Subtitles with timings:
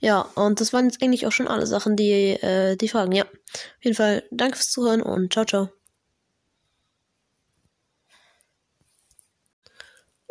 [0.00, 3.12] Ja, und das waren jetzt eigentlich auch schon alle Sachen, die, äh, die Fragen.
[3.12, 5.83] Ja, auf jeden Fall danke fürs Zuhören und ciao, ciao.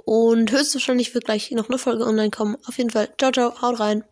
[0.05, 2.57] Und höchstwahrscheinlich wird gleich noch eine Folge online kommen.
[2.65, 3.09] Auf jeden Fall.
[3.17, 3.61] Ciao, ciao.
[3.61, 4.03] Haut rein.